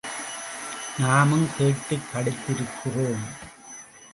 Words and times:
நாமும் 0.97 1.47
கேட்டுக் 1.57 2.01
களித்திருக்கிறோம். 2.13 3.23